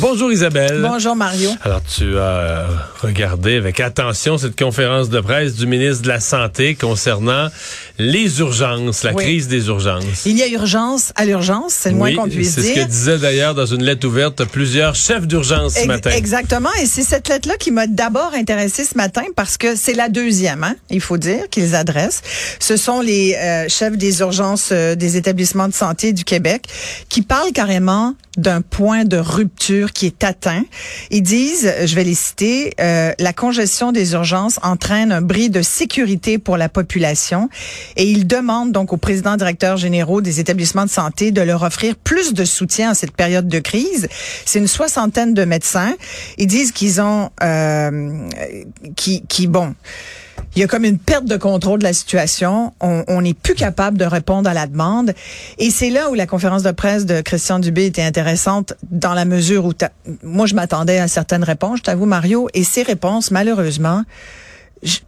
[0.00, 0.80] Bonjour Isabelle.
[0.80, 1.50] Bonjour, Mario.
[1.62, 2.66] Alors tu as euh,
[3.02, 7.48] regardé avec attention cette conférence de presse du ministre de la Santé concernant
[7.98, 9.24] les urgences, la Oui.
[9.24, 10.24] crise des urgences.
[10.24, 12.84] Il y a urgence à l'urgence, c'est le moins qu'on puisse c'est ce dire.
[12.86, 16.10] que disait d'ailleurs dans une lettre ouverte plusieurs chefs d'urgence ce matin.
[16.10, 16.70] Exactement.
[16.80, 20.64] Et c'est cette lettre-là qui m'a d'abord intéressée ce matin parce que c'est la deuxième,
[20.64, 22.22] hein, il faut dire, qu'ils adressent.
[22.58, 26.64] Ce sont les euh, chefs des urgences euh, des établissements de santé du Québec
[27.10, 30.64] qui parlent carrément d'un point de rupture qui est atteint.
[31.10, 35.62] Ils disent, je vais les citer, euh, la congestion des urgences entraîne un bris de
[35.62, 37.48] sécurité pour la population
[37.96, 41.96] et ils demandent donc aux présidents directeurs généraux des établissements de santé de leur offrir
[41.96, 44.08] plus de soutien en cette période de crise.
[44.44, 45.94] C'est une soixantaine de médecins.
[46.38, 48.28] Ils disent qu'ils ont, euh,
[48.96, 49.74] qui, qui, bon,
[50.56, 52.72] il y a comme une perte de contrôle de la situation.
[52.80, 55.12] On n'est plus capable de répondre à la demande.
[55.58, 59.24] Et c'est là où la conférence de presse de Christian Dubé était intéressante dans la
[59.24, 59.72] mesure où
[60.22, 64.02] moi je m'attendais à certaines réponses, je t'avoue Mario, et ces réponses malheureusement
[64.82, 64.98] je-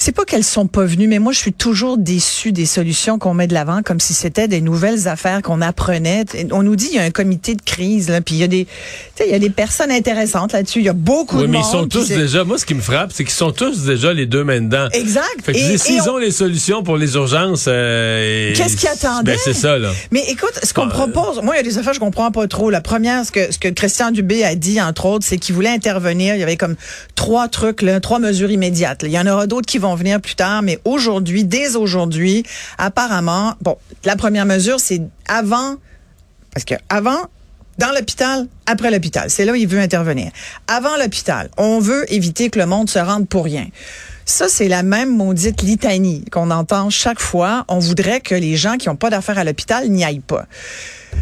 [0.00, 3.34] c'est pas qu'elles sont pas venues, mais moi je suis toujours déçue des solutions qu'on
[3.34, 6.24] met de l'avant, comme si c'était des nouvelles affaires qu'on apprenait.
[6.52, 8.46] On nous dit il y a un comité de crise là, puis il y a
[8.46, 8.70] des, tu
[9.16, 10.78] sais, il y a des personnes intéressantes là-dessus.
[10.78, 11.66] Il y a beaucoup Oui, de mais monde.
[11.66, 14.26] ils sont tous déjà, moi ce qui me frappe, c'est qu'ils sont tous déjà les
[14.26, 14.88] deux mains dedans.
[14.92, 15.24] Exact.
[15.76, 19.32] S'ils on- ont les solutions pour les urgences, euh, Qu'est-ce qu'ils attendaient?
[19.32, 19.90] Ben c'est ça là.
[20.12, 22.30] Mais écoute, ce qu'on Bon, propose, moi, il y a des affaires que je comprends
[22.30, 22.70] pas trop.
[22.70, 25.68] La première, ce que, ce que Christian Dubé a dit, entre autres, c'est qu'il voulait
[25.70, 26.34] intervenir.
[26.34, 26.76] Il y avait comme
[27.16, 29.02] trois trucs, là, trois mesures immédiates.
[29.02, 29.08] là.
[29.08, 32.44] Il y en aura d'autres qui vont venir plus tard, mais aujourd'hui, dès aujourd'hui,
[32.78, 35.76] apparemment, bon, la première mesure, c'est avant,
[36.52, 37.28] parce que avant,
[37.78, 39.30] dans l'hôpital, après l'hôpital.
[39.30, 40.30] C'est là où il veut intervenir.
[40.66, 43.66] Avant l'hôpital, on veut éviter que le monde se rende pour rien.
[44.30, 47.64] Ça, c'est la même maudite litanie qu'on entend chaque fois.
[47.68, 50.44] On voudrait que les gens qui n'ont pas d'affaires à l'hôpital n'y aillent pas.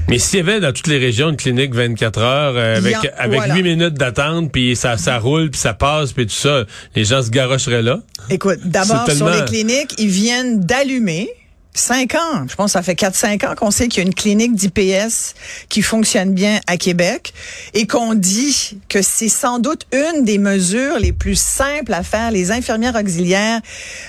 [0.09, 3.01] Mais s'il y avait dans toutes les régions une clinique 24 heures euh, avec en-
[3.17, 3.55] avec voilà.
[3.55, 6.65] 8 minutes d'attente puis ça ça roule puis ça passe puis tout ça,
[6.97, 8.01] les gens se garocheraient là?
[8.29, 11.29] Écoute, d'abord, sur les cliniques, ils viennent d'allumer.
[11.77, 12.47] Cinq ans.
[12.49, 15.35] Je pense que ça fait 4-5 ans qu'on sait qu'il y a une clinique d'IPS
[15.69, 17.35] qui fonctionne bien à Québec
[17.75, 22.31] et qu'on dit que c'est sans doute une des mesures les plus simples à faire.
[22.31, 23.61] Les infirmières auxiliaires,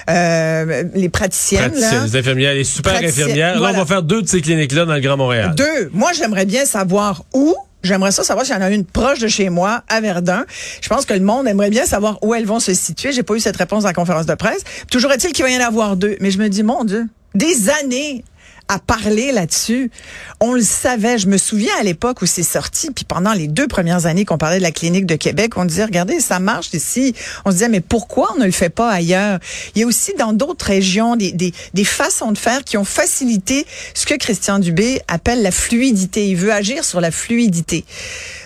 [0.09, 3.59] euh, les praticiennes, là, Praticiennes, les infirmières, les super infirmières.
[3.59, 5.53] Là, on va faire deux de ces cliniques là dans le Grand Montréal.
[5.55, 7.55] Deux, moi j'aimerais bien savoir où.
[7.83, 10.45] J'aimerais ça savoir s'il y en a une proche de chez moi, à Verdun.
[10.81, 13.11] Je pense que le monde aimerait bien savoir où elles vont se situer.
[13.11, 14.63] J'ai pas eu cette réponse à la conférence de presse.
[14.89, 16.17] Toujours est-il qu'il va y en avoir deux.
[16.19, 18.23] Mais je me dis, mon Dieu, des années
[18.67, 19.91] à parler là-dessus.
[20.39, 21.17] On le savait.
[21.17, 24.37] Je me souviens à l'époque où c'est sorti, puis pendant les deux premières années qu'on
[24.37, 27.15] parlait de la clinique de Québec, on disait, regardez, ça marche ici.
[27.45, 29.39] On se disait, mais pourquoi on ne le fait pas ailleurs?
[29.75, 32.85] Il y a aussi dans d'autres régions des, des, des façons de faire qui ont
[32.85, 36.27] facilité ce que Christian Dubé appelle la fluidité.
[36.27, 37.85] Il veut agir sur la fluidité.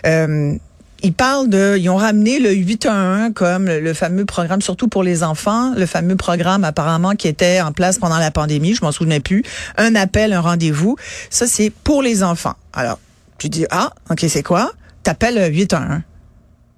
[0.06, 0.56] Euh,
[1.04, 5.24] ils parlent de, ils ont ramené le 811 comme le, fameux programme, surtout pour les
[5.24, 9.20] enfants, le fameux programme apparemment qui était en place pendant la pandémie, je m'en souvenais
[9.20, 9.44] plus.
[9.78, 10.96] Un appel, un rendez-vous.
[11.30, 12.56] Ça, c'est pour les enfants.
[12.74, 13.00] Alors,
[13.38, 14.72] tu dis, ah, ok, c'est quoi?
[15.04, 16.02] T'appelles le 811.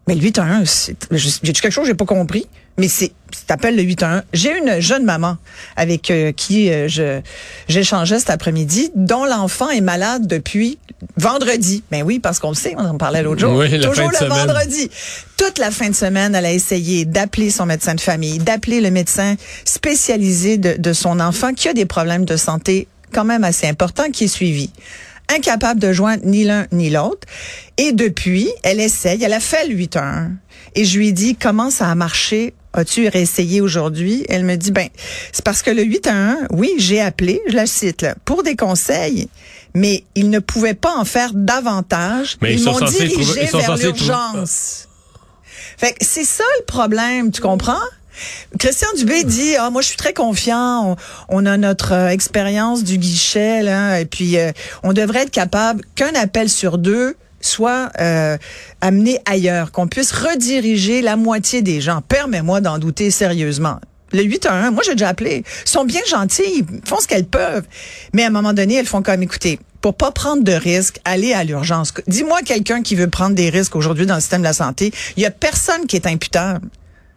[0.07, 2.47] Mais le 811, c'est- j'ai-tu quelque chose j'ai pas compris?
[2.77, 3.11] Mais c'est,
[3.47, 4.23] t'appelles le 811.
[4.33, 5.37] J'ai une jeune maman
[5.75, 7.21] avec euh, qui euh, je
[7.67, 10.77] j'échangeais cet après-midi, dont l'enfant est malade depuis
[11.17, 11.83] vendredi.
[11.91, 13.53] Ben oui, parce qu'on le sait, on en parlait l'autre jour.
[13.55, 14.47] Oui, la Toujours le semaine.
[14.47, 14.89] vendredi.
[15.37, 18.91] Toute la fin de semaine, elle a essayé d'appeler son médecin de famille, d'appeler le
[18.91, 23.67] médecin spécialisé de, de son enfant qui a des problèmes de santé quand même assez
[23.67, 24.71] importants, qui est suivi
[25.33, 27.25] incapable de joindre ni l'un ni l'autre.
[27.77, 30.31] Et depuis, elle essaye, elle a fait le 8-1.
[30.75, 32.53] Et je lui ai dit, comment ça a marché?
[32.73, 34.25] As-tu réessayé aujourd'hui?
[34.29, 34.87] Elle me dit, ben,
[35.31, 39.29] c'est parce que le 8-1, oui, j'ai appelé, je la cite, là, pour des conseils,
[39.75, 42.37] mais ils ne pouvaient pas en faire davantage.
[42.41, 44.87] Mais ils m'ont dirigé vers l'urgence.
[45.77, 47.81] Fait que c'est ça le problème, tu comprends?
[48.59, 50.95] Christian Dubé dit ah moi je suis très confiant on,
[51.29, 54.51] on a notre euh, expérience du guichet là et puis euh,
[54.83, 57.15] on devrait être capable qu'un appel sur deux
[57.45, 58.37] soit euh,
[58.81, 63.79] amené ailleurs qu'on puisse rediriger la moitié des gens permets-moi d'en douter sérieusement
[64.13, 65.43] le 8 à 1, moi j'ai déjà appelé.
[65.65, 67.65] Ils sont bien gentils, ils font ce qu'elles peuvent.
[68.13, 71.33] Mais à un moment donné, elles font comme écoutez, pour pas prendre de risques, allez
[71.33, 71.93] à l'urgence.
[72.07, 74.93] Dis-moi quelqu'un qui veut prendre des risques aujourd'hui dans le système de la santé.
[75.17, 76.69] Il y a personne qui est imputable.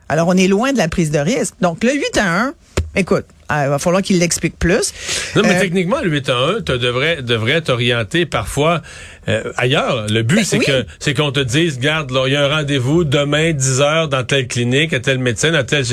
[0.08, 1.54] Alors, on est loin de la prise de risque.
[1.60, 2.54] Donc, le 8 à 1,
[2.94, 4.92] écoute, Ah, il va falloir qu'il l'explique plus.
[5.36, 8.82] Non, mais Euh, techniquement, le 8 à 1, tu devrais, devrais t'orienter parfois
[9.28, 10.06] euh, ailleurs.
[10.10, 10.64] Le but, Ben c'est oui.
[10.64, 14.24] que c'est qu'on te dise, garde, il y a un rendez-vous demain, 10 heures, dans
[14.24, 15.84] telle clinique, à tel médecin, à tel...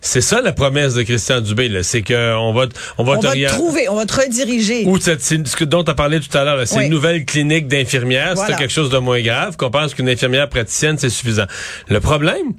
[0.00, 1.82] C'est ça la promesse de Christian Dubé, là.
[1.82, 2.66] C'est qu'on va,
[2.98, 4.84] on va on va te trouver, on va te rediriger.
[4.86, 6.84] Ou cette, ce que dont tu as parlé tout à l'heure, c'est Oui.
[6.84, 8.54] une nouvelle clinique d'infirmières, Voilà.
[8.54, 11.46] c'est quelque chose de moins grave, qu'on pense qu'une infirmière praticienne, c'est suffisant.
[11.88, 12.52] Le problème,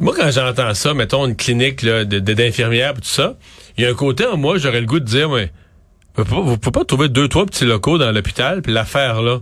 [0.00, 3.36] moi, quand j'entends ça, mettons une clinique d'infirmières tout ça,
[3.76, 5.50] il y a un côté en moi, j'aurais le goût de dire, mais
[6.14, 9.22] vous pouvez pas, vous pouvez pas trouver deux, trois petits locaux dans l'hôpital puis l'affaire
[9.22, 9.40] là.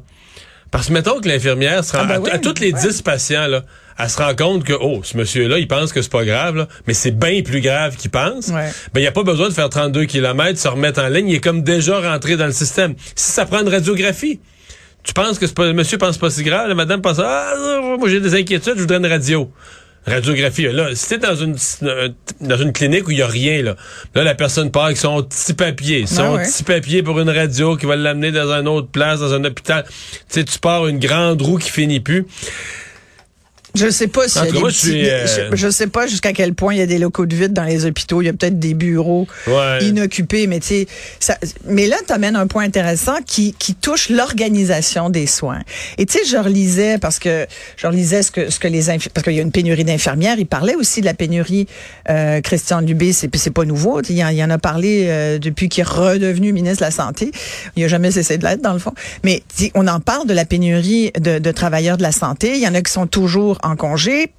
[0.70, 2.80] Parce que mettons que l'infirmière se rend, Ah ben à, oui, à tous les ouais.
[2.80, 3.62] 10 patients, là,
[3.98, 6.68] elle se rend compte que, oh, ce monsieur-là, il pense que c'est pas grave, là,
[6.86, 8.48] mais c'est bien plus grave qu'il pense.
[8.48, 8.70] Ouais.
[8.92, 11.28] Ben, il n'y a pas besoin de faire 32 km, se remettre en ligne.
[11.28, 12.94] Il est comme déjà rentré dans le système.
[13.14, 14.40] Si ça prend une radiographie,
[15.02, 17.54] tu penses que c'est pas, le monsieur pense pas si grave, la madame pense, ah,
[17.96, 19.50] moi j'ai des inquiétudes, je voudrais une radio.
[20.06, 22.08] Radiographie, là, si t'es dans une, euh,
[22.40, 23.76] dans une clinique où il y a rien, là,
[24.14, 26.44] là, la personne part avec son petit papier, son ouais.
[26.44, 29.84] petit papier pour une radio qui va l'amener dans une autre place, dans un hôpital.
[29.88, 29.94] Tu
[30.28, 32.24] sais, tu pars une grande roue qui finit plus.
[33.76, 36.78] Je sais pas si moi, suis, euh, je, je sais pas jusqu'à quel point il
[36.78, 38.22] y a des locaux de vide dans les hôpitaux.
[38.22, 39.84] Il y a peut-être des bureaux Ouais.
[39.84, 40.86] inoccupés, mais tu
[41.20, 41.36] sais,
[41.66, 45.60] mais là, tu amènes un point intéressant qui, qui touche l'organisation des soins.
[45.98, 47.46] Et tu sais, je relisais parce que
[47.76, 50.36] je relisais ce que ce que les parce qu'il y a une pénurie d'infirmières.
[50.38, 51.66] Il parlait aussi de la pénurie.
[52.08, 54.00] Euh, Christian Dubé, c'est c'est pas nouveau.
[54.08, 57.30] Il en, il en a parlé euh, depuis qu'il est redevenu ministre de la santé.
[57.76, 58.92] Il a jamais cessé de l'être dans le fond.
[59.24, 59.42] Mais
[59.74, 62.52] on en parle de la pénurie de, de travailleurs de la santé.
[62.54, 64.32] Il y en a qui sont toujours en congé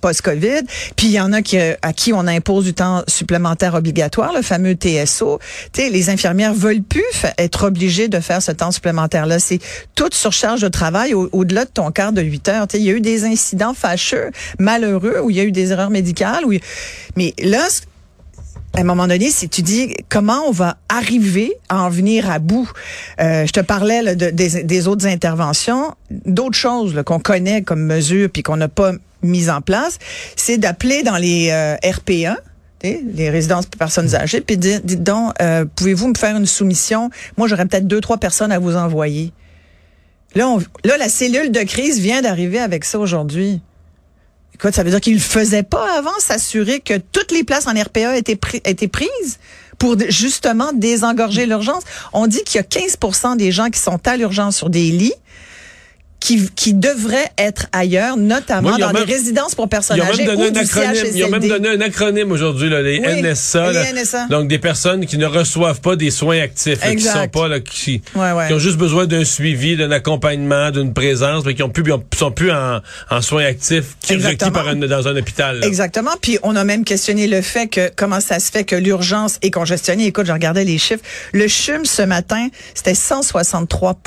[0.00, 0.62] post-Covid.
[0.96, 4.42] Puis il y en a qui, à qui on impose du temps supplémentaire obligatoire, le
[4.42, 5.38] fameux TSO.
[5.72, 7.02] Tu sais, les infirmières veulent plus
[7.38, 9.38] être obligées de faire ce temps supplémentaire-là.
[9.38, 9.58] C'est
[9.94, 12.66] toute surcharge de travail au- au-delà de ton quart de 8 heures.
[12.74, 15.90] Il y a eu des incidents fâcheux, malheureux, où il y a eu des erreurs
[15.90, 16.44] médicales.
[16.44, 16.52] Où
[17.16, 17.66] Mais là,
[18.76, 22.38] à un moment donné, si tu dis comment on va arriver à en venir à
[22.38, 22.68] bout,
[23.20, 27.82] Euh, je te parlais là, de- des, des autres interventions, d'autres choses qu'on connaît comme
[27.84, 28.92] mesures puis qu'on n'a pas
[29.22, 29.98] mises en place,
[30.36, 32.36] c'est d'appeler dans les euh, RP1
[32.80, 36.36] tu sais, les résidences pour personnes âgées, puis dire, dites donc, euh, pouvez-vous me faire
[36.36, 37.08] une soumission?
[37.38, 39.32] Moi, j'aurais peut-être deux, trois personnes à vous envoyer.
[40.34, 43.60] Là, on- là, la cellule de crise vient d'arriver avec ça aujourd'hui.
[44.54, 47.72] Écoute, ça veut dire qu'il ne faisait pas avant s'assurer que toutes les places en
[47.72, 49.38] RPA étaient, étaient prises
[49.78, 51.82] pour justement désengorger l'urgence.
[52.12, 55.14] On dit qu'il y a 15% des gens qui sont à l'urgence sur des lits
[56.24, 60.04] qui, qui devraient être ailleurs, notamment Moi, dans même- des résidences pour personnes Ils ont
[60.06, 61.06] même âgées donné ou un du acronyme.
[61.14, 63.92] Ils ont même donné un acronyme aujourd'hui, les Oui, NSA, les là.
[63.92, 64.26] NSA.
[64.30, 67.60] Donc des personnes qui ne reçoivent pas des soins actifs, là, qui sont pas là,
[67.60, 68.46] qui, Ouais, ouais.
[68.46, 71.84] qui ont juste besoin d'un suivi, d'un accompagnement, d'une présence, mais qui ont plus,
[72.18, 72.80] sont plus en,
[73.10, 75.58] en soins actifs, qui requis par un, dans un hôpital.
[75.60, 75.66] là.
[75.66, 76.12] Exactement.
[76.22, 79.50] Puis on a même questionné le fait que comment ça se fait que l'urgence est
[79.50, 80.06] congestionnée.
[80.06, 81.02] Écoute, je regardais les chiffres.
[81.34, 83.98] Le CHUM ce matin, c'était 163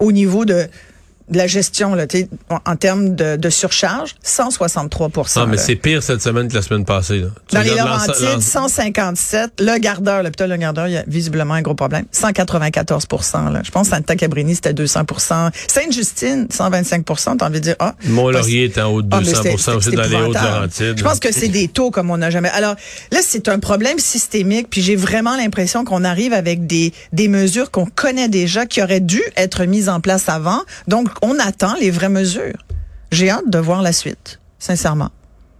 [0.00, 0.66] au niveau de,
[1.30, 2.06] de la gestion là,
[2.66, 6.84] en, termes de, de surcharge, 163 Ah, mais c'est pire cette semaine que la semaine
[6.84, 7.20] passée.
[7.20, 7.28] Là.
[7.52, 9.52] Dans les Laurentides, l'ense- 157.
[9.60, 12.04] Le gardeur, l'hôpital Le Gardeur, il y a visiblement un gros problème.
[12.12, 13.06] 194
[13.52, 13.60] là.
[13.64, 17.04] Je pense que Santa Cabrini, c'était 200% Sainte-Justine, 125
[17.38, 17.94] T'as envie de dire, ah.
[18.04, 20.16] Mont-Laurier est en haut de Ah, mais 200 c'était- aussi dans les.
[20.16, 20.98] Hautes-Laurentides.
[20.98, 22.48] Je pense que c'est des taux comme on n'a jamais.
[22.50, 22.74] Alors
[23.12, 27.70] là, c'est un problème systémique, puis j'ai vraiment l'impression qu'on arrive avec des, des mesures
[27.70, 30.60] qu'on connaît déjà, qui auraient dû être mises en place avant.
[30.88, 32.64] Donc, on attend les vraies mesures.
[33.10, 35.10] J'ai hâte de voir la suite, sincèrement.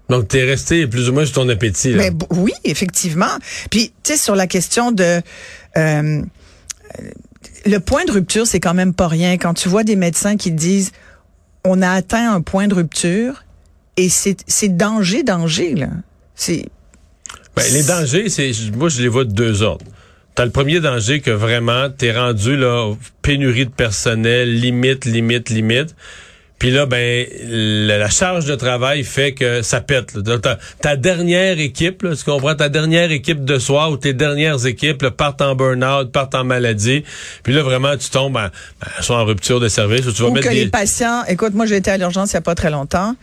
[0.08, 1.92] Donc, t'es resté plus ou moins sur ton appétit.
[1.92, 1.98] Là.
[1.98, 3.38] Mais oui, effectivement.
[3.70, 5.20] Puis, tu sais, sur la question de...
[5.76, 6.22] euh,
[7.66, 9.34] le point de rupture, c'est quand même pas rien.
[9.34, 10.92] Quand tu vois des médecins qui disent,
[11.64, 13.44] on a atteint un point de rupture,
[13.96, 15.88] et c'est c'est danger, danger, là.
[16.34, 16.66] C'est...
[17.54, 19.84] Ben, les dangers, c'est moi je les vois de deux ordres.
[20.34, 25.94] T'as le premier danger que vraiment t'es rendu là pénurie de personnel, limite, limite, limite.
[26.58, 30.14] Puis là, ben la, la charge de travail fait que ça pète.
[30.14, 30.38] là.
[30.38, 34.66] Ta, ta dernière équipe, là, tu comprends, ta dernière équipe de soir ou tes dernières
[34.66, 37.02] équipes là, partent en burn-out, partent en maladie.
[37.42, 38.50] Puis là, vraiment, tu tombes en, ben,
[39.00, 40.64] soit en rupture de service ou tu vas Ou mettre que des...
[40.64, 41.24] les patients...
[41.28, 43.16] Écoute, moi, j'ai été à l'urgence il y a pas très longtemps.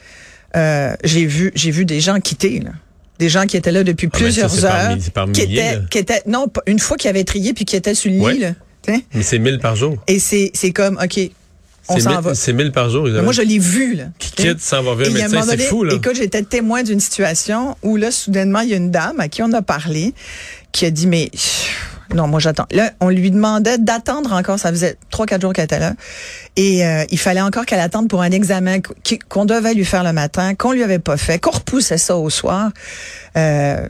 [0.55, 2.71] Euh, j'ai vu j'ai vu des gens quitter, là.
[3.19, 5.31] Des gens qui étaient là depuis Ah, ça, plusieurs par heures.
[5.33, 5.81] qui étaient, là.
[5.89, 8.38] qui étaient, non, une fois qu'ils avaient trié puis qui étaient sur le lit, Ouais.
[8.38, 8.51] là.
[8.83, 9.03] tu sais.
[9.13, 9.95] Mais c'est 1000 par jour.
[10.07, 11.19] Et c'est comme, OK,
[11.89, 12.36] on C'est s'en 1000 va.
[12.36, 13.07] c'est 1000 par jour.
[13.07, 14.05] Moi, je l'ai vu, là.
[14.19, 15.93] Qui quitte sans avoir vu un médecin, c'est fou, là.
[15.95, 19.41] Écoute, j'étais témoin d'une situation où, là, soudainement, il y a une dame à qui
[19.41, 20.13] on a parlé
[20.71, 21.31] qui a dit, mais
[22.13, 22.65] non, moi j'attends.
[22.71, 24.59] Là, on lui demandait d'attendre encore.
[24.59, 25.93] Ça faisait trois, quatre jours qu'elle était là.
[26.55, 28.77] Et euh, il fallait encore qu'elle attende pour un examen
[29.29, 32.29] qu'on devait lui faire le matin, qu'on lui avait pas fait, qu'on repoussait ça au
[32.29, 32.71] soir.
[33.37, 33.87] Euh,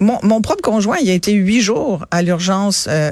[0.00, 3.10] mon, mon, propre conjoint, il a été huit jours à l'urgence euh,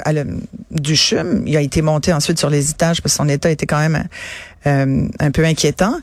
[0.70, 1.42] du CHUM.
[1.46, 4.04] Il a été monté ensuite sur les étages parce que son état était quand même
[4.66, 5.98] euh, un peu inquiétant.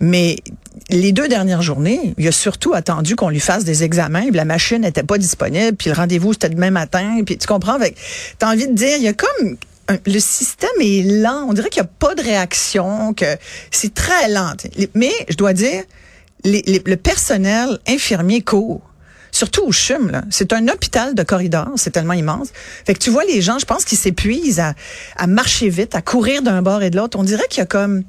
[0.00, 0.36] Mais
[0.90, 4.22] les deux dernières journées, il a surtout attendu qu'on lui fasse des examens.
[4.22, 5.76] Puis la machine n'était pas disponible.
[5.76, 7.22] Puis le rendez-vous, c'était demain matin.
[7.24, 7.78] Puis tu comprends?
[7.78, 7.92] Tu
[8.40, 9.56] as envie de dire, il y a comme
[10.04, 11.46] le système est lent.
[11.48, 13.36] On dirait qu'il n'y a pas de réaction, que
[13.70, 14.54] c'est très lent.
[14.94, 15.82] Mais je dois dire,
[16.44, 18.82] le personnel infirmier court
[19.32, 20.22] surtout au CHUM.
[20.30, 22.48] C'est un hôpital de corridor, c'est tellement immense.
[22.86, 24.62] Fait que tu vois les gens, je pense qu'ils s'épuisent
[25.16, 27.18] à marcher vite, à courir d'un bord et de l'autre.
[27.18, 28.02] On dirait qu'il y a comme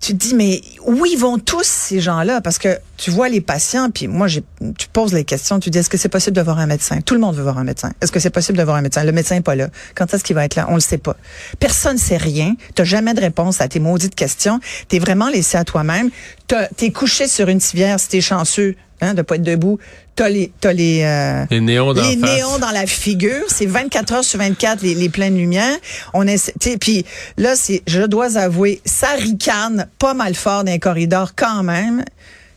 [0.00, 2.40] tu te dis, mais où ils vont tous ces gens-là?
[2.40, 5.90] Parce que tu vois les patients, puis moi, tu poses les questions, tu dis, est-ce
[5.90, 7.00] que c'est possible de voir un médecin?
[7.02, 7.92] Tout le monde veut voir un médecin.
[8.00, 9.04] Est-ce que c'est possible de voir un médecin?
[9.04, 9.68] Le médecin n'est pas là.
[9.94, 10.66] Quand est-ce qu'il va être là?
[10.70, 11.16] On le sait pas.
[11.58, 12.54] Personne ne sait rien.
[12.74, 14.58] Tu jamais de réponse à tes maudites questions.
[14.88, 16.10] Tu es vraiment laissé à toi-même.
[16.48, 19.78] Tu es couché sur une civière si tu chanceux hein, de pas être debout.
[20.16, 23.44] T'as les, t'as les, euh, les néons dans, les néons dans la figure.
[23.48, 25.76] C'est 24 heures sur 24 les, les pleines lumières.
[26.12, 27.04] On est, puis
[27.36, 32.04] là, c'est, je dois avouer, ça ricane pas mal fort dans les corridors quand même.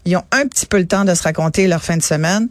[0.06, 2.50] Ils ont un petit peu le temps de se raconter leur fin de semaine.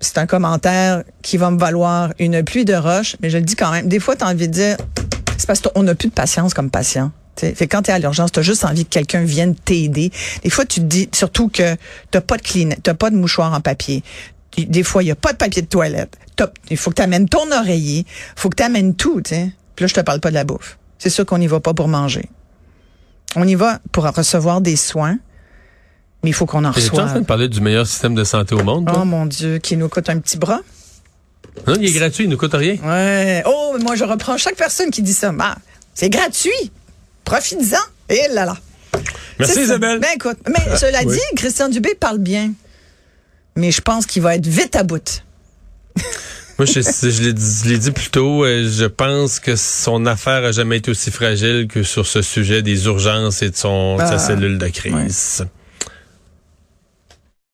[0.00, 3.56] C'est un commentaire qui va me valoir une pluie de roches, mais je le dis
[3.56, 3.88] quand même.
[3.88, 4.76] Des fois, tu as envie de dire,
[5.38, 7.10] c'est parce qu'on n'a plus de patience comme patient.
[7.36, 10.10] Fait quand tu es à l'urgence, tu as juste envie que quelqu'un vienne t'aider.
[10.42, 11.74] Des fois, tu te dis surtout que
[12.10, 14.02] tu pas de clean, tu pas de mouchoir en papier.
[14.56, 16.16] Des fois, il n'y a pas de papier de toilette.
[16.70, 18.06] Il faut que tu amènes ton oreiller.
[18.08, 19.20] Il faut que tu amènes tout.
[19.20, 19.50] T'sais.
[19.74, 20.78] Puis là, je te parle pas de la bouffe.
[20.98, 22.30] C'est sûr qu'on n'y va pas pour manger.
[23.34, 25.18] On y va pour recevoir des soins,
[26.22, 26.94] mais il faut qu'on en reçoive.
[26.94, 28.90] Tu en train de parler du meilleur système de santé au monde?
[28.96, 30.60] Oh mon Dieu, qui nous coûte un petit bras.
[31.66, 32.76] Non, il est gratuit, il nous coûte rien.
[32.82, 33.42] Ouais.
[33.46, 35.34] Oh, moi, je reprends chaque personne qui dit ça.
[35.38, 35.56] Ah,
[35.92, 36.72] c'est gratuit.
[37.26, 38.14] Profites-en.
[38.14, 38.56] Et là là.
[39.38, 39.98] Merci Isabelle.
[40.00, 42.52] Ben écoute, mais cela dit, Christian Dubé parle bien.
[43.56, 45.22] Mais je pense qu'il va être vite à bout.
[46.58, 50.78] Moi, je, je l'ai dit, plus tôt, euh, je pense que son affaire a jamais
[50.78, 54.56] été aussi fragile que sur ce sujet des urgences et de, son, sa ah, cellule
[54.56, 55.44] de crise.